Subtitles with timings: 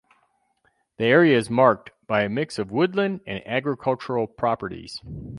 [0.97, 4.99] The area is marked by a mix of woodland and agricultural properties.